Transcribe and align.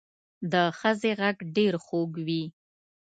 د 0.51 0.53
ښځې 0.79 1.11
غږ 1.19 1.37
ډېر 1.55 1.73
خوږ 1.85 2.11
وي 2.25 2.43